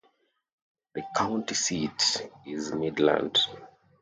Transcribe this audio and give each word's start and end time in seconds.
The 0.95 1.03
county 1.15 1.53
seat 1.53 2.27
is 2.47 2.73
Midland. 2.73 3.37